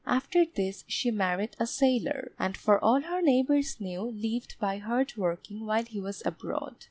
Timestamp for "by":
4.59-4.79